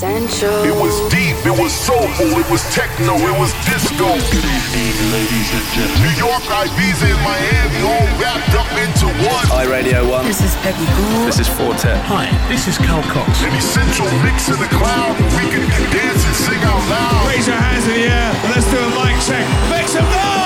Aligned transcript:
Essential. 0.00 0.64
It 0.64 0.72
was 0.72 0.96
deep, 1.12 1.36
it 1.44 1.52
was 1.52 1.76
soulful, 1.76 2.32
it 2.40 2.48
was 2.48 2.64
techno, 2.72 3.20
it 3.20 3.36
was 3.36 3.52
disco. 3.68 4.08
Good 4.32 4.48
evening, 4.48 4.96
ladies 5.12 5.52
and 5.52 5.60
gentlemen. 5.76 6.00
New 6.00 6.16
York, 6.16 6.40
Ibiza, 6.48 7.04
and 7.04 7.20
Miami 7.20 7.84
all 7.84 8.08
wrapped 8.16 8.56
up 8.56 8.64
into 8.80 9.12
one. 9.28 9.44
Hi, 9.52 9.68
Radio 9.68 10.08
1. 10.08 10.24
This 10.24 10.40
is 10.40 10.56
Peggy 10.64 10.88
Gou. 10.96 11.28
This 11.28 11.36
is 11.44 11.52
Forte. 11.52 11.92
Hi, 12.08 12.32
this 12.48 12.64
is 12.64 12.80
Carl 12.80 13.04
Cox. 13.12 13.28
An 13.44 13.52
essential 13.52 14.08
mix 14.24 14.48
in 14.48 14.56
the 14.56 14.72
cloud. 14.72 15.20
We 15.36 15.44
can 15.52 15.68
dance 15.92 16.24
and 16.24 16.36
sing 16.48 16.64
out 16.64 16.80
loud. 16.88 17.28
Raise 17.28 17.44
your 17.44 17.60
hands 17.60 17.84
in 17.84 18.00
the 18.00 18.08
air. 18.08 18.32
Let's 18.56 18.64
do 18.72 18.80
a 18.80 18.88
mic 19.04 19.20
check. 19.28 19.44
Make 19.68 19.84
some 19.84 20.08
noise! 20.08 20.40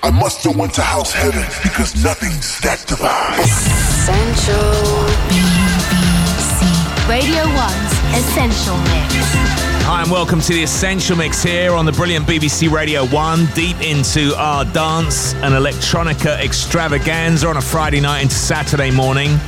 I 0.00 0.08
must 0.08 0.40
have 0.48 0.56
went 0.56 0.72
to 0.80 0.80
house 0.80 1.12
heaven 1.12 1.44
because 1.68 2.00
nothing's 2.00 2.56
that 2.64 2.80
divine. 2.88 3.44
Essential. 3.44 5.09
Radio 7.10 7.42
1's 7.42 8.24
Essential 8.24 8.76
Mix. 8.76 9.14
Hi, 9.82 10.02
and 10.02 10.10
welcome 10.12 10.40
to 10.42 10.52
the 10.52 10.62
Essential 10.62 11.16
Mix 11.16 11.42
here 11.42 11.72
on 11.72 11.84
the 11.84 11.90
brilliant 11.90 12.24
BBC 12.24 12.70
Radio 12.70 13.04
1, 13.06 13.46
deep 13.46 13.80
into 13.80 14.32
our 14.36 14.64
dance 14.66 15.34
and 15.34 15.52
electronica 15.52 16.38
extravaganza 16.38 17.48
on 17.48 17.56
a 17.56 17.60
Friday 17.60 18.00
night 18.00 18.20
into 18.20 18.36
Saturday 18.36 18.92
morning. 18.92 19.40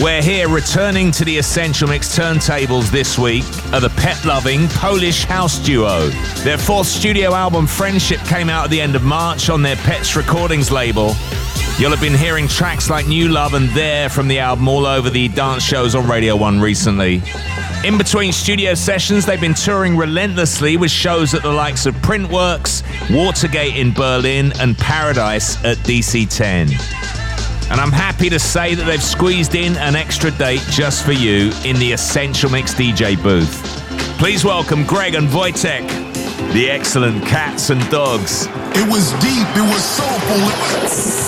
We're 0.00 0.22
here 0.22 0.48
returning 0.48 1.10
to 1.10 1.26
the 1.26 1.36
Essential 1.36 1.88
Mix 1.88 2.16
turntables 2.16 2.90
this 2.90 3.18
week 3.18 3.44
are 3.74 3.80
the 3.80 3.90
pet 3.90 4.24
loving 4.24 4.66
Polish 4.68 5.24
house 5.24 5.58
duo. 5.58 6.08
Their 6.42 6.56
fourth 6.56 6.86
studio 6.86 7.34
album, 7.34 7.66
Friendship, 7.66 8.20
came 8.20 8.48
out 8.48 8.64
at 8.64 8.70
the 8.70 8.80
end 8.80 8.96
of 8.96 9.02
March 9.02 9.50
on 9.50 9.60
their 9.60 9.76
Pets 9.76 10.16
Recordings 10.16 10.70
label. 10.70 11.14
You'll 11.78 11.92
have 11.92 12.00
been 12.00 12.12
hearing 12.12 12.48
tracks 12.48 12.90
like 12.90 13.06
New 13.06 13.28
Love 13.28 13.54
and 13.54 13.68
There 13.68 14.08
from 14.08 14.26
the 14.26 14.40
album 14.40 14.66
all 14.66 14.84
over 14.84 15.10
the 15.10 15.28
dance 15.28 15.62
shows 15.62 15.94
on 15.94 16.08
Radio 16.08 16.34
1 16.34 16.60
recently. 16.60 17.22
In 17.84 17.96
between 17.96 18.32
studio 18.32 18.74
sessions, 18.74 19.24
they've 19.24 19.40
been 19.40 19.54
touring 19.54 19.96
relentlessly 19.96 20.76
with 20.76 20.90
shows 20.90 21.34
at 21.34 21.42
the 21.42 21.52
likes 21.52 21.86
of 21.86 21.94
Printworks, 21.96 22.82
Watergate 23.14 23.76
in 23.76 23.92
Berlin, 23.92 24.52
and 24.58 24.76
Paradise 24.76 25.64
at 25.64 25.76
DC 25.78 26.28
10. 26.28 26.68
And 27.70 27.80
I'm 27.80 27.92
happy 27.92 28.28
to 28.28 28.40
say 28.40 28.74
that 28.74 28.82
they've 28.82 29.00
squeezed 29.00 29.54
in 29.54 29.76
an 29.76 29.94
extra 29.94 30.32
date 30.32 30.64
just 30.70 31.04
for 31.04 31.12
you 31.12 31.52
in 31.64 31.78
the 31.78 31.92
Essential 31.92 32.50
Mix 32.50 32.74
DJ 32.74 33.22
booth. 33.22 33.62
Please 34.18 34.44
welcome 34.44 34.84
Greg 34.84 35.14
and 35.14 35.28
Wojtek, 35.28 36.07
the 36.52 36.70
excellent 36.70 37.24
Catz 37.26 37.70
'n 37.70 37.78
Dogz. 37.90 38.46
It 38.74 38.88
was 38.90 39.12
deep, 39.20 39.48
it 39.56 39.66
was 39.72 39.84
soulful, 39.84 40.36
it 40.36 40.82
was. 40.82 41.18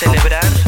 Celebrar. 0.00 0.67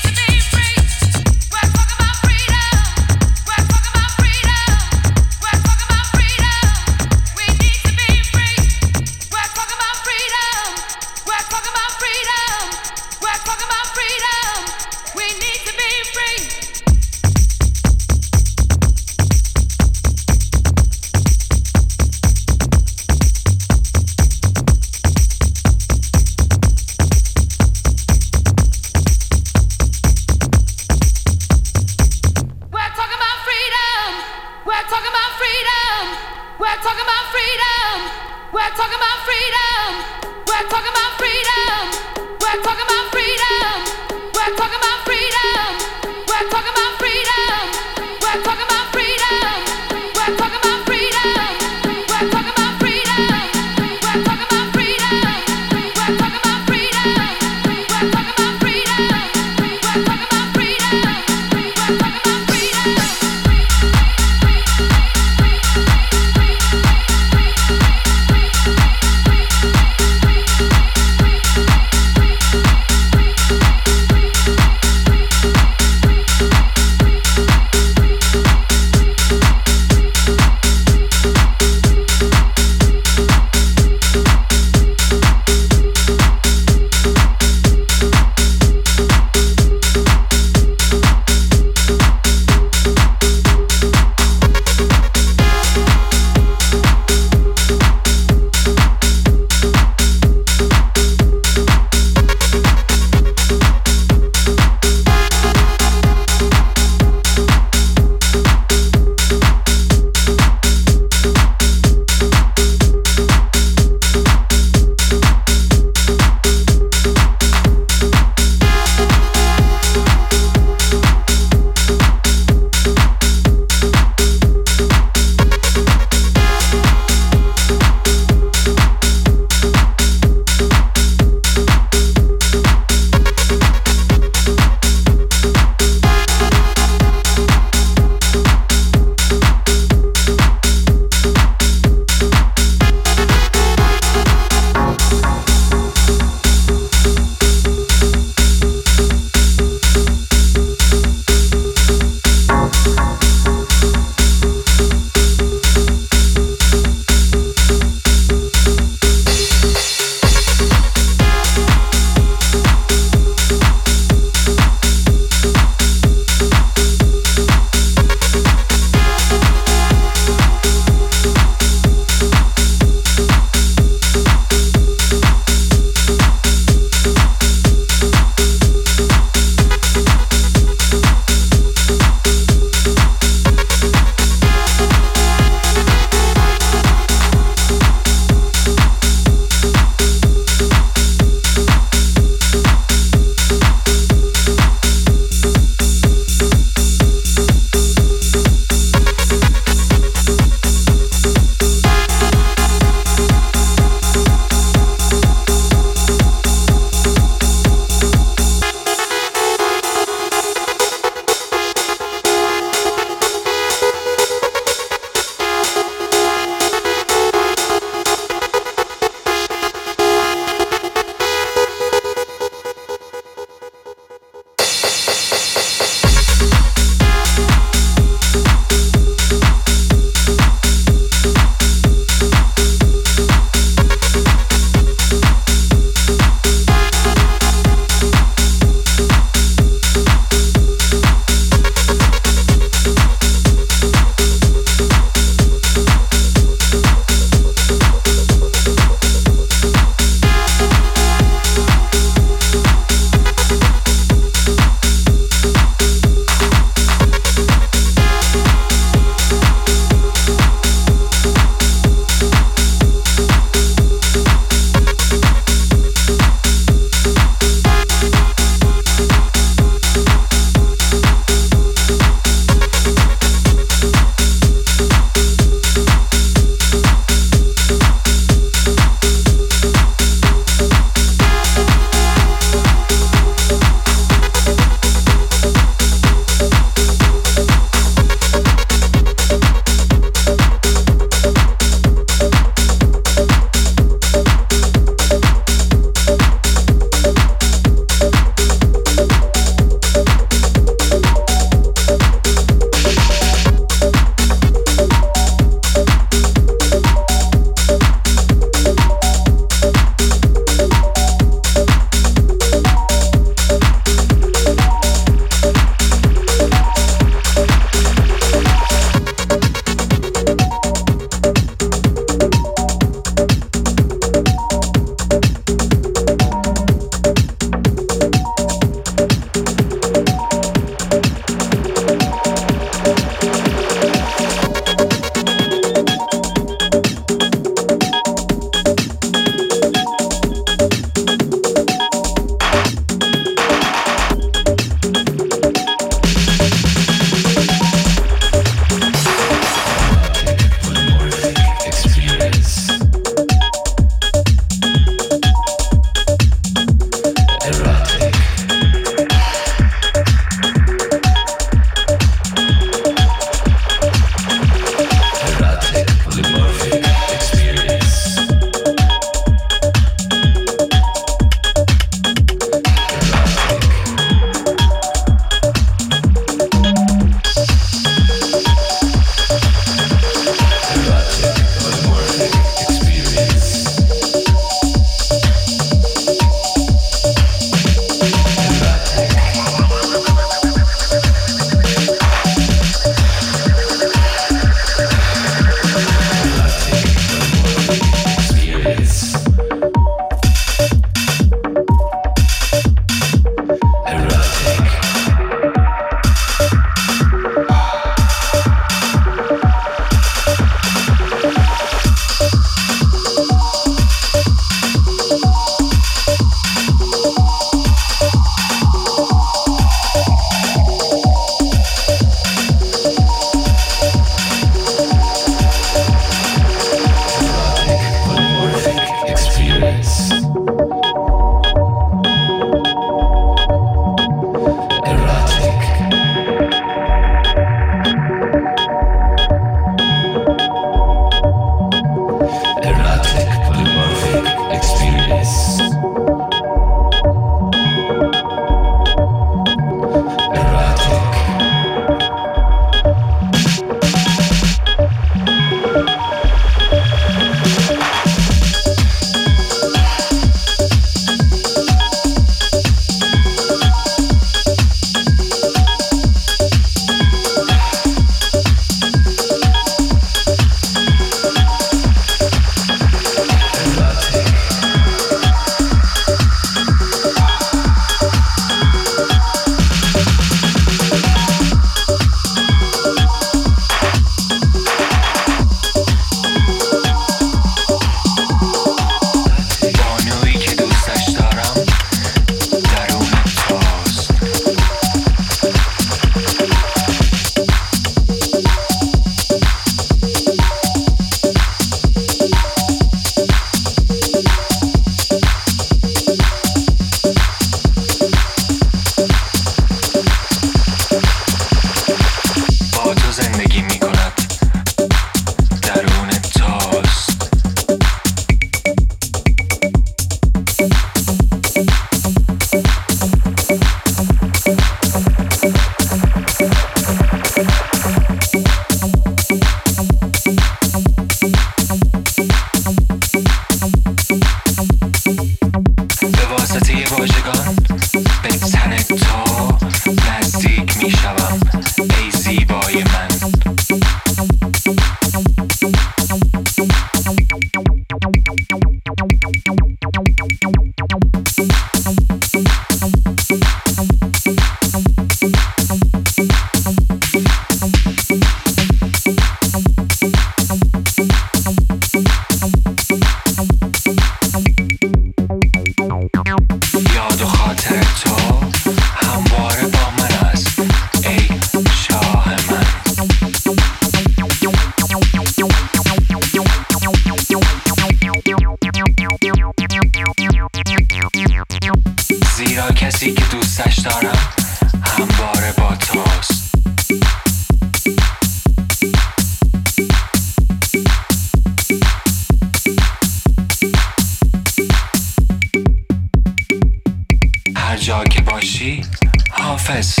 Express. 599.77 600.00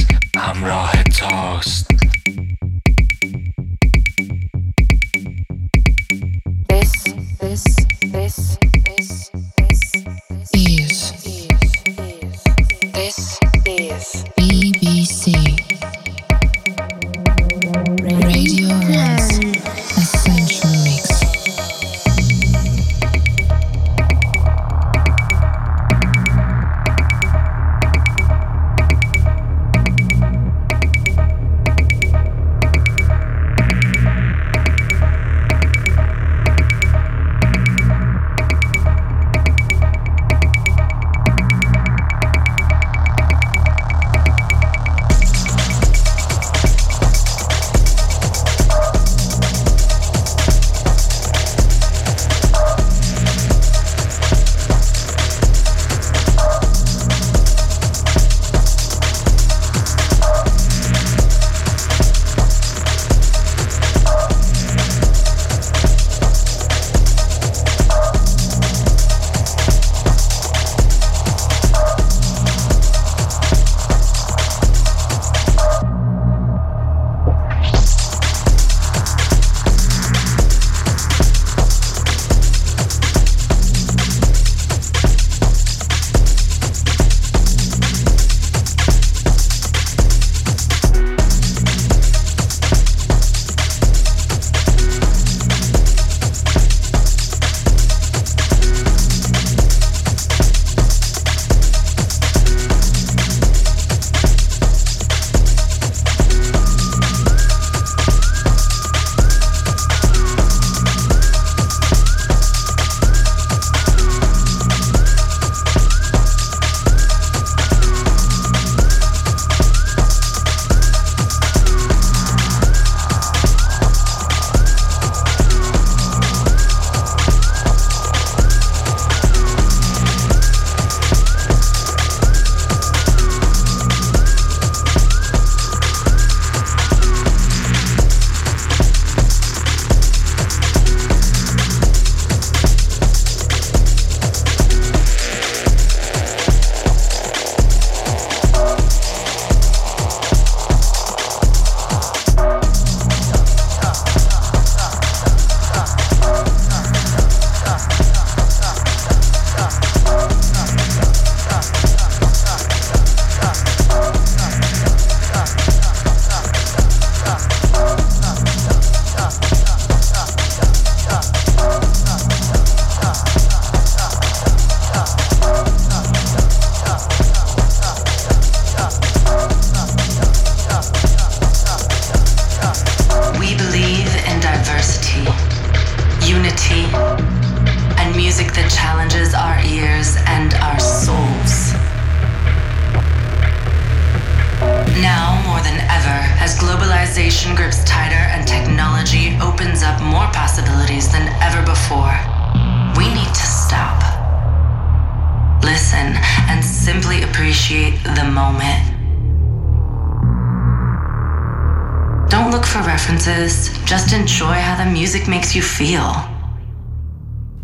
Essential. 214.23 214.49
Radio 214.49 214.85
1. 214.85 215.55
you 215.55 215.61
feel. 215.63 216.13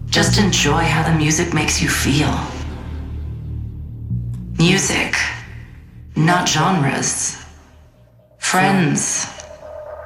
Just 0.09 0.39
enjoy 0.39 0.83
how 0.83 1.03
the 1.03 1.15
music 1.15 1.53
makes 1.53 1.79
you 1.83 1.87
feel. 1.87 2.33
Music, 4.57 5.15
not 6.15 6.49
genres. 6.49 7.37
Friends, 8.39 9.27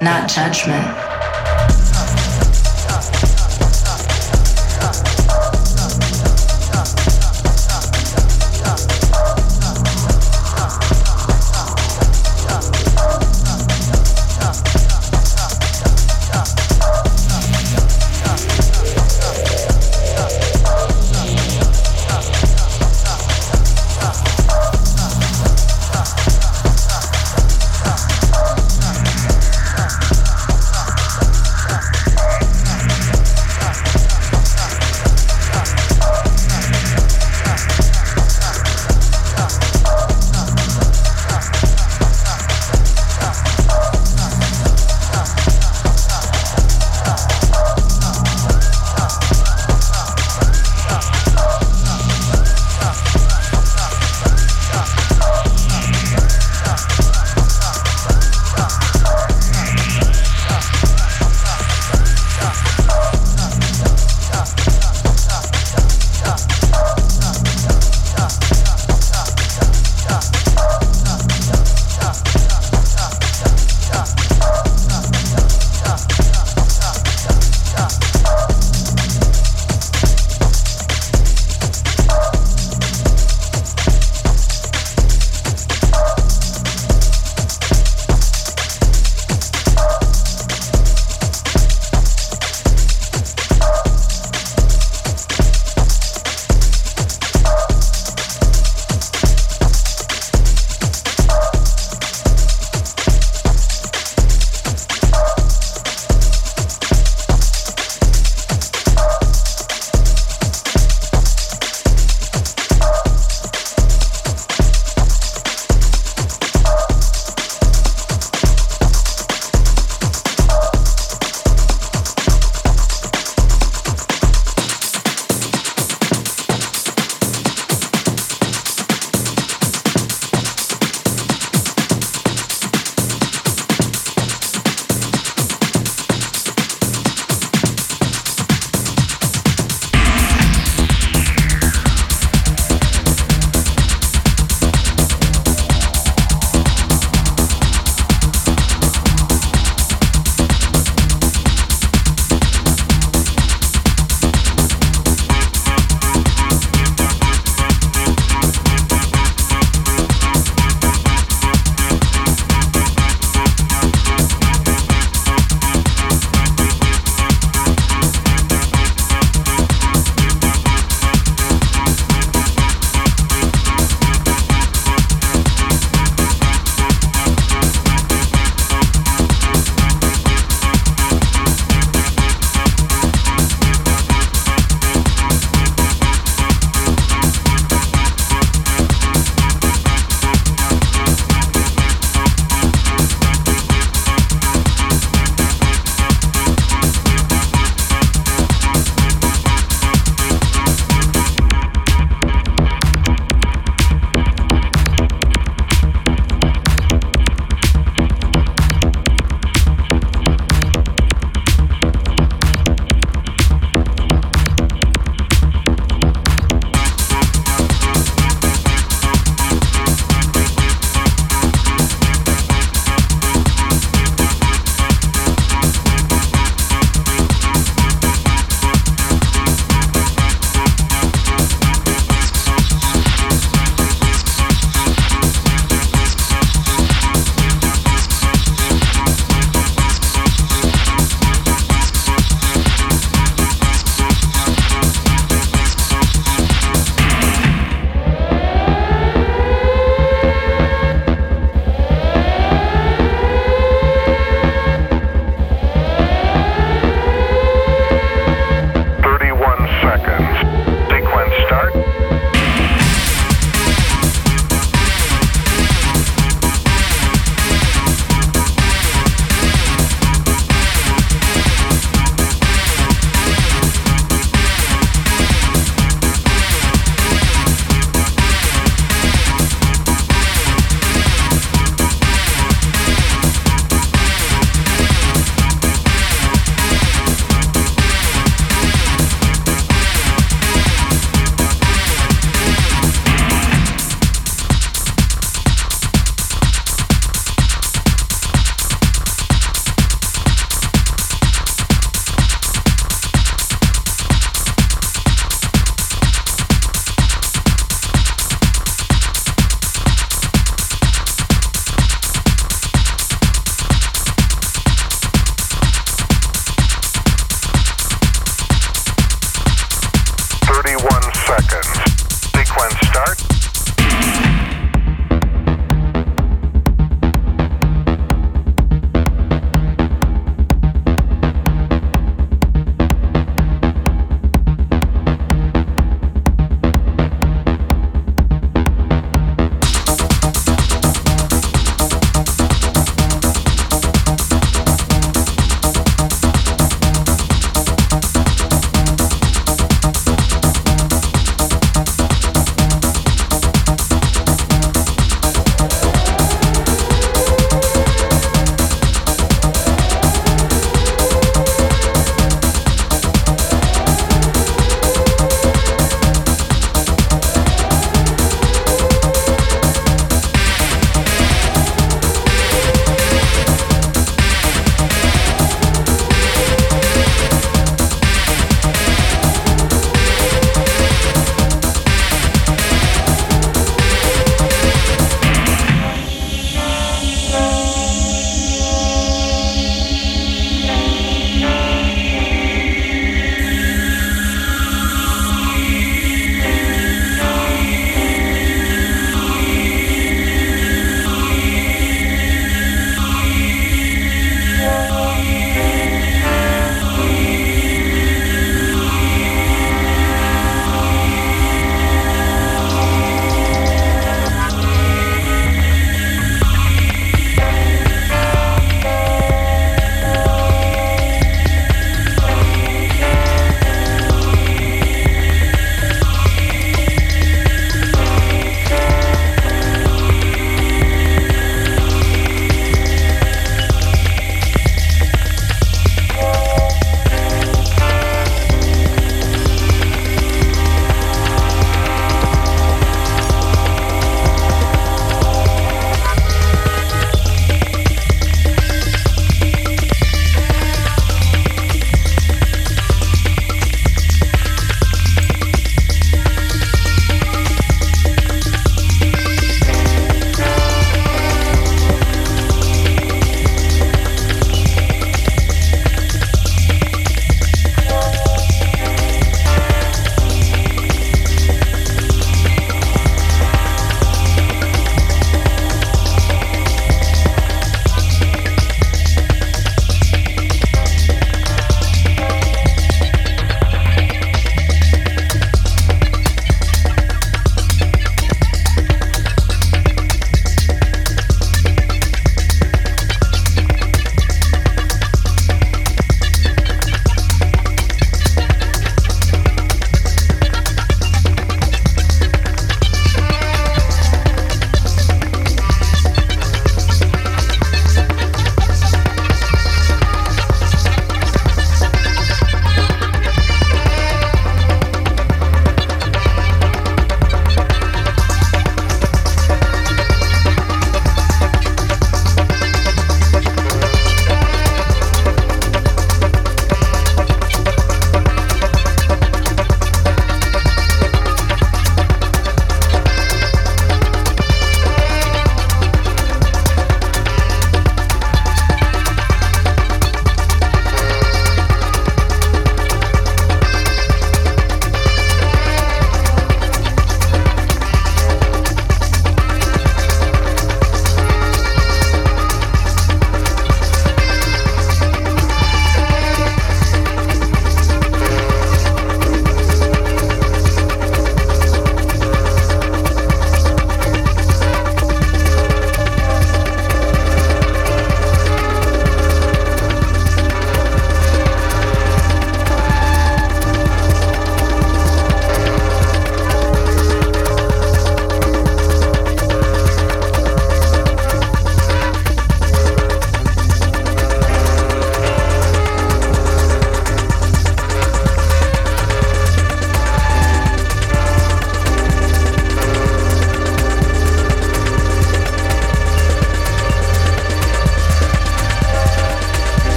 not 0.00 0.30
judgment. 0.30 1.07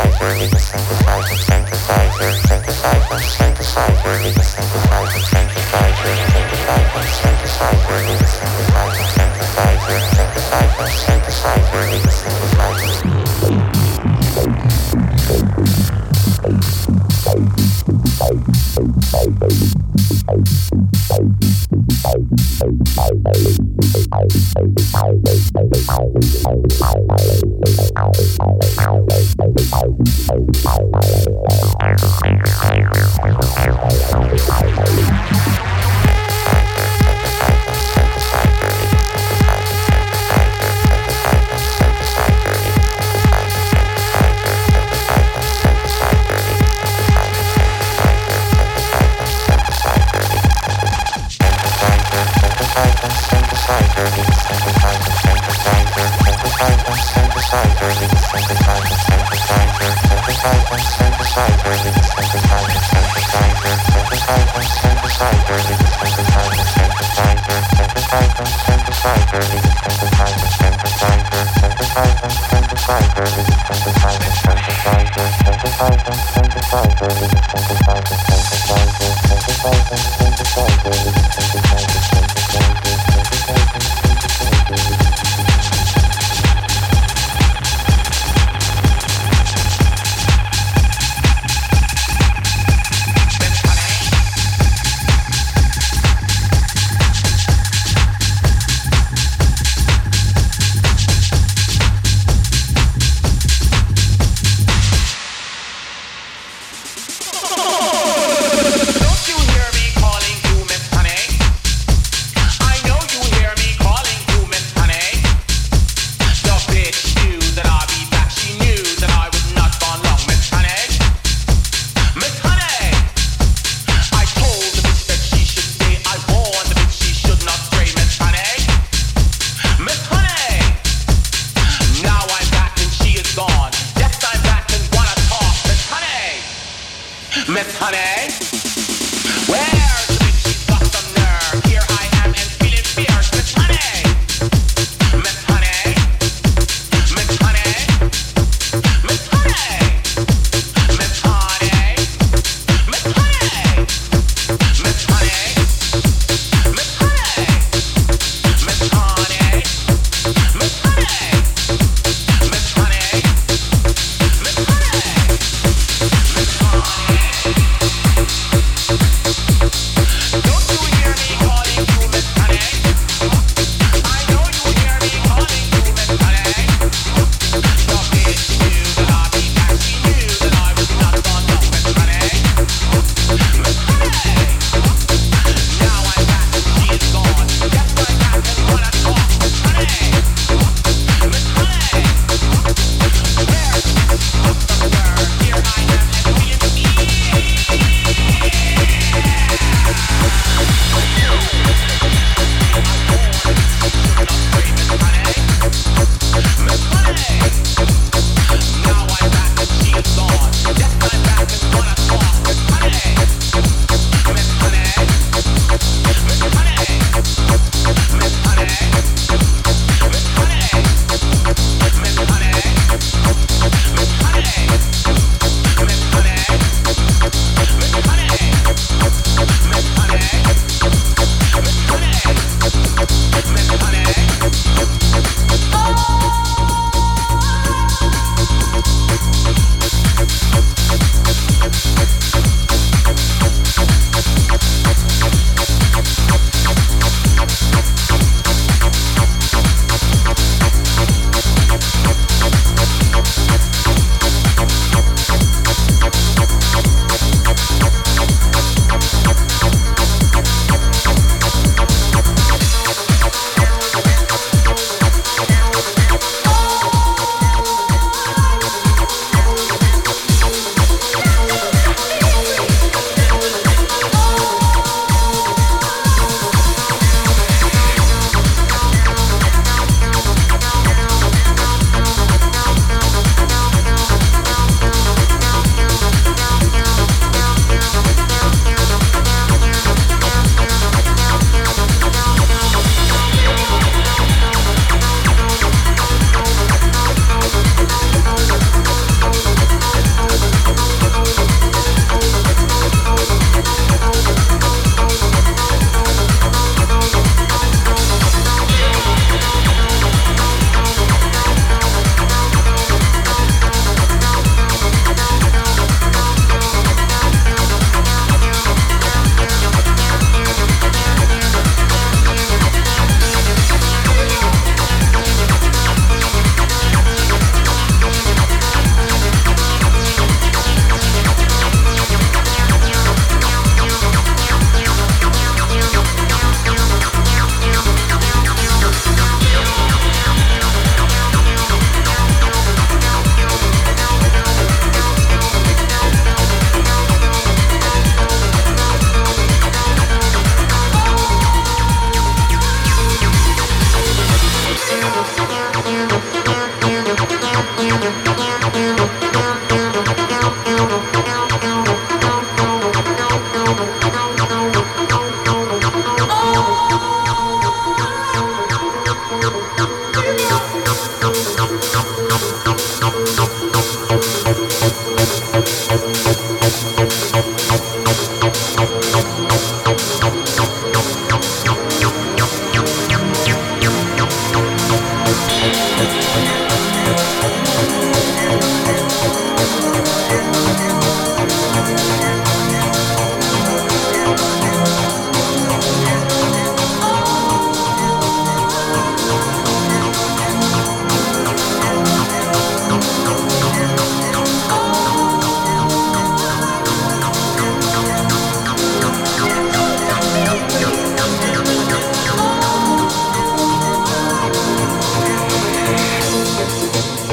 high 0.00 0.46
30%. 0.48 0.89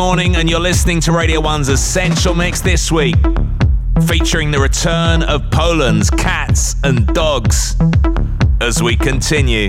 Morning, 0.01 0.37
and 0.37 0.49
you're 0.49 0.61
listening 0.61 0.99
to 1.03 1.13
Radio 1.13 1.43
1's 1.43 1.69
Essential 1.69 2.35
Mix 2.35 2.63
this 2.63 2.91
week, 2.91 3.17
featuring 4.09 4.51
the 4.51 4.59
return 4.59 5.23
of 5.23 5.43
Poland's 5.51 6.09
Catz 6.09 6.75
'n 6.83 7.05
Dogz 7.05 7.77
as 8.63 8.83
we 8.83 8.97
continue. 8.97 9.69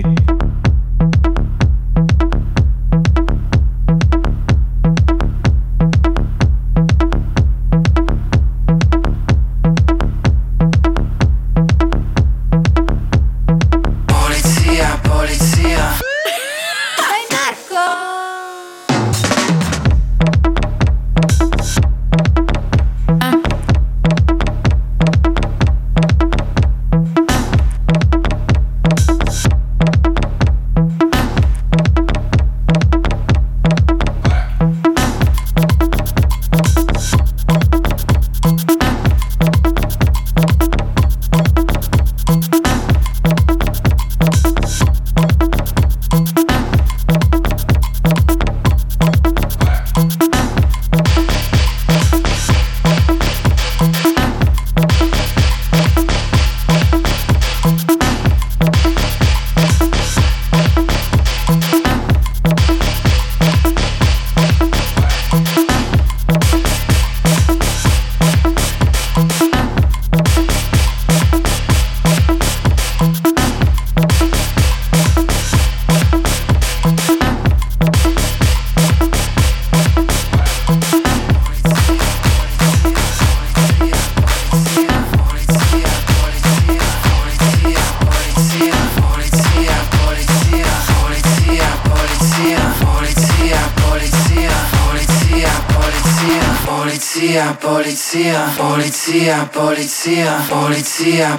Polizia, 97.62 98.52
polizia, 98.56 99.48
polizia, 99.52 101.38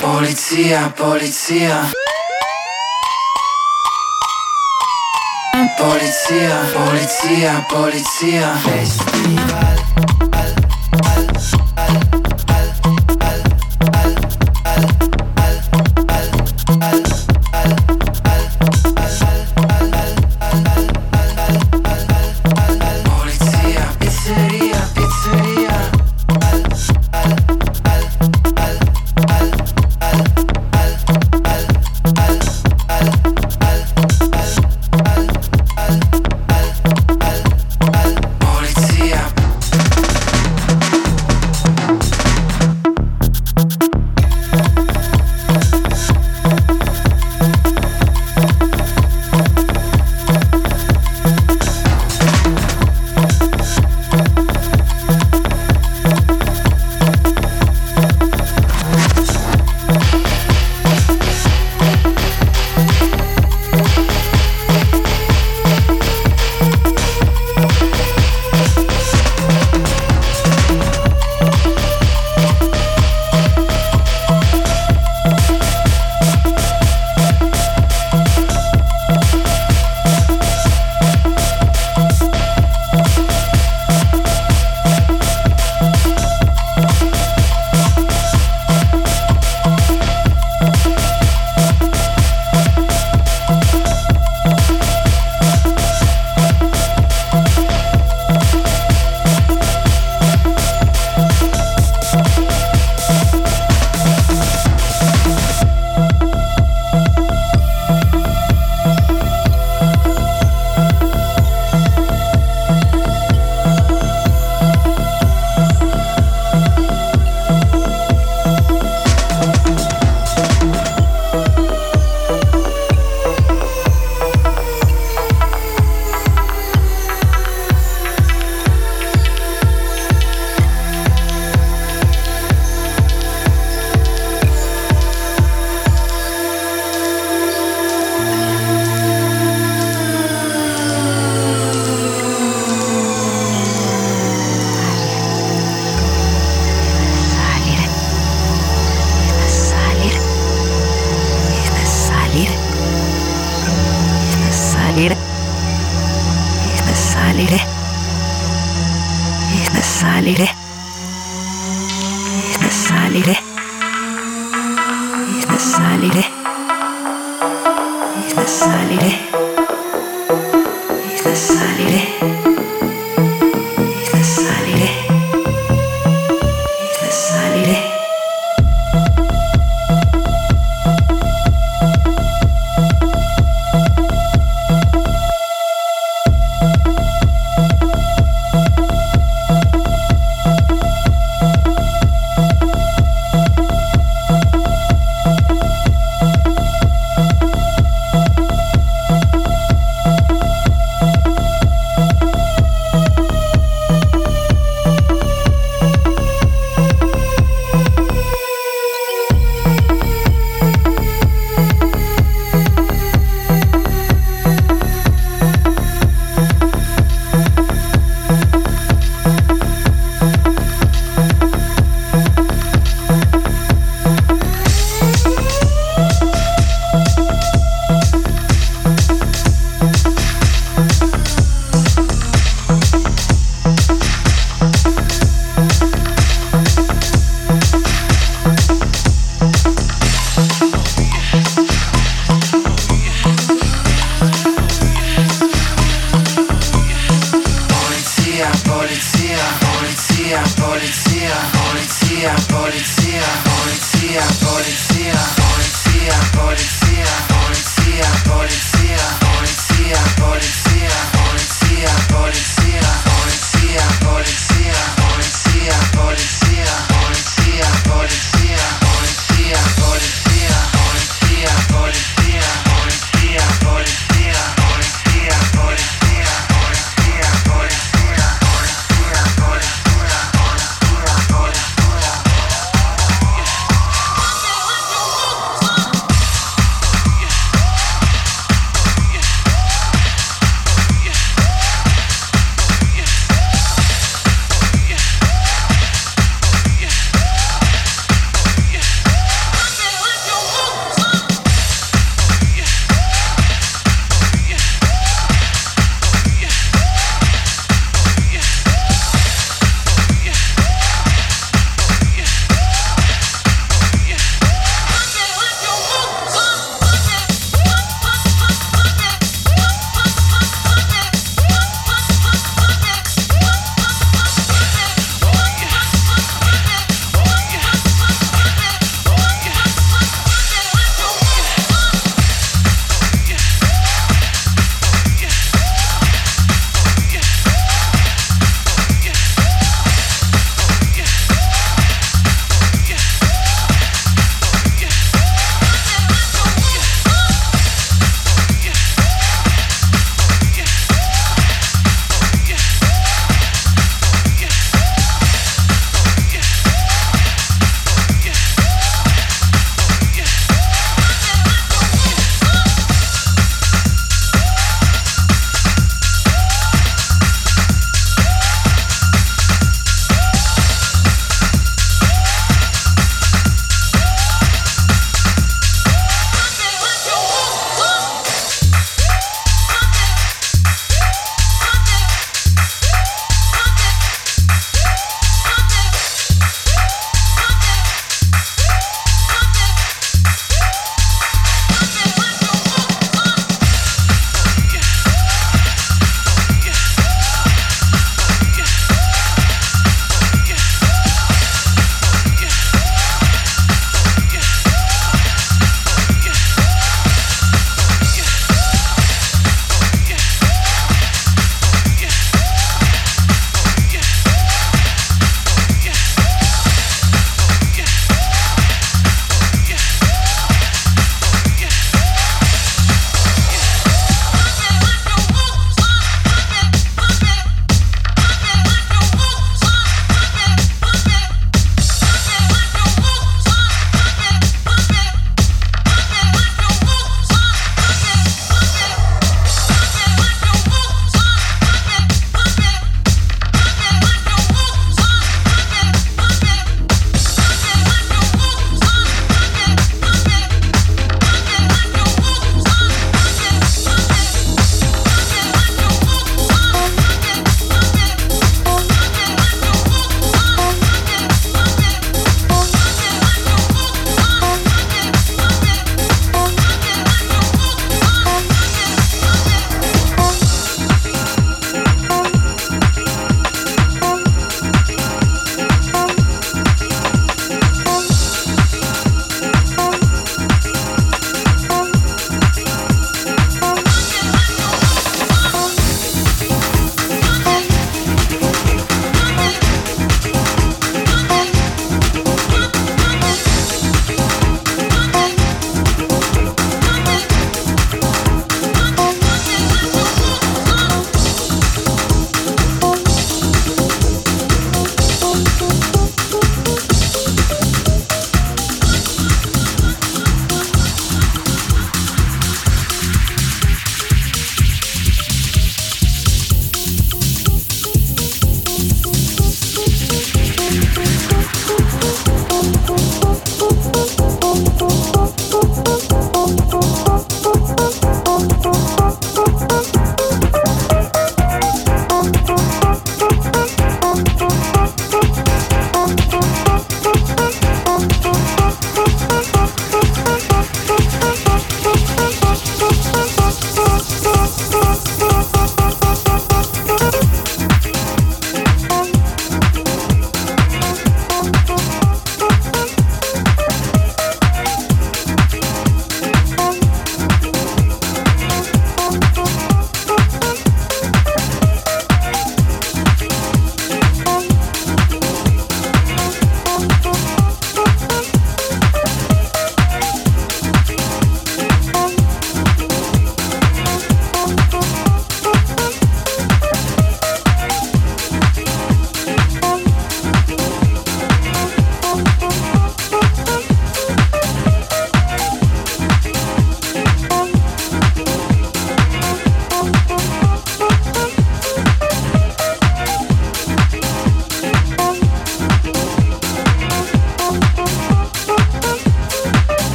polizia, 0.00 0.92
polizia. 0.96 1.90
Polizia, 5.78 6.56
polizia, 6.74 7.66
polizia. 7.70 8.56
Festival. 8.64 9.91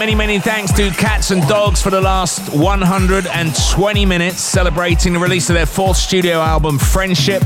Many, 0.00 0.14
many 0.14 0.38
thanks 0.38 0.72
to 0.72 0.88
Catz 0.92 1.30
'n 1.30 1.42
Dogz 1.42 1.82
for 1.82 1.90
the 1.90 2.00
last 2.00 2.54
120 2.54 4.06
minutes 4.06 4.40
celebrating 4.40 5.12
the 5.12 5.18
release 5.18 5.50
of 5.50 5.54
their 5.54 5.66
fourth 5.66 5.98
studio 5.98 6.40
album, 6.40 6.78
Friendship. 6.78 7.44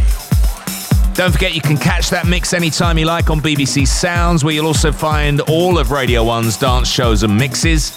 Don't 1.15 1.33
forget 1.33 1.53
you 1.53 1.61
can 1.61 1.77
catch 1.77 2.11
that 2.11 2.29
mix 2.29 2.53
anytime 2.53 2.97
you 2.97 3.07
like 3.07 3.29
on 3.29 3.41
BBC 3.41 3.85
Sounds, 3.85 4.45
where 4.45 4.55
you'll 4.55 4.69
also 4.69 4.93
find 4.93 5.41
all 5.41 5.79
of 5.79 5.91
Radio 5.91 6.25
1's 6.25 6.57
dance 6.57 6.89
shows 6.89 7.25
and 7.25 7.37
mixes. 7.37 7.93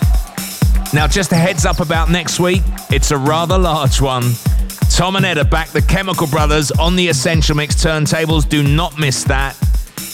Now, 0.91 1.05
just 1.05 1.31
a 1.33 1.35
heads 1.35 1.63
up 1.63 1.79
about 1.79 2.09
next 2.09 2.39
week, 2.39 2.63
it's 2.89 3.11
a 3.11 3.17
rather 3.17 3.59
large 3.59 4.01
one. 4.01 4.33
Tom 4.89 5.17
and 5.17 5.25
Ed 5.25 5.37
are 5.37 5.43
back, 5.43 5.69
the 5.69 5.83
Chemical 5.83 6.25
Brothers, 6.25 6.71
on 6.71 6.95
the 6.95 7.07
Essential 7.09 7.55
Mix 7.55 7.75
turntables. 7.75 8.49
Do 8.49 8.63
not 8.63 8.97
miss 8.97 9.23
that. 9.25 9.55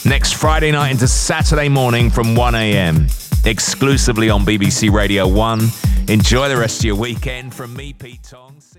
Next 0.04 0.34
Friday 0.34 0.74
night 0.74 0.92
into 0.92 1.08
Saturday 1.08 1.70
morning 1.70 2.10
from 2.10 2.36
1 2.36 2.56
a.m. 2.56 3.08
exclusively 3.46 4.30
on 4.30 4.46
BBC 4.46 4.92
Radio 4.92 5.28
1. 5.28 5.62
Enjoy 6.10 6.50
the 6.50 6.58
rest 6.58 6.80
of 6.80 6.86
your 6.86 6.96
weekend. 6.96 7.54
From 7.54 7.74
me, 7.76 7.94
Pete 7.94 8.24
Tong. 8.24 8.60
See 8.60 8.73